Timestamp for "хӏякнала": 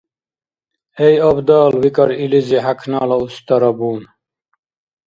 2.63-3.17